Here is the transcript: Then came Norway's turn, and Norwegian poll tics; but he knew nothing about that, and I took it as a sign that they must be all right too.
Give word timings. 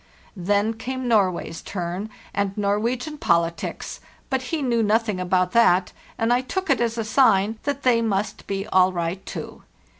Then 0.35 0.73
came 0.73 1.07
Norway's 1.07 1.61
turn, 1.61 2.09
and 2.33 2.57
Norwegian 2.57 3.19
poll 3.19 3.47
tics; 3.51 3.99
but 4.31 4.41
he 4.49 4.63
knew 4.63 4.81
nothing 4.81 5.19
about 5.19 5.51
that, 5.51 5.91
and 6.17 6.33
I 6.33 6.41
took 6.41 6.71
it 6.71 6.81
as 6.81 6.97
a 6.97 7.03
sign 7.03 7.59
that 7.65 7.83
they 7.83 8.01
must 8.01 8.47
be 8.47 8.65
all 8.65 8.91
right 8.91 9.23
too. 9.27 9.61